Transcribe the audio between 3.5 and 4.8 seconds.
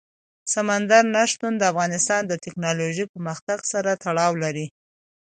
سره تړاو لري.